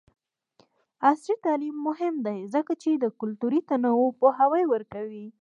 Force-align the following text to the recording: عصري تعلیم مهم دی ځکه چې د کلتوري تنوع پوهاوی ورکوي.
عصري 1.07 1.35
تعلیم 1.45 1.75
مهم 1.87 2.15
دی 2.25 2.39
ځکه 2.53 2.73
چې 2.81 2.89
د 2.93 3.05
کلتوري 3.19 3.59
تنوع 3.69 4.09
پوهاوی 4.19 4.63
ورکوي. 4.73 5.25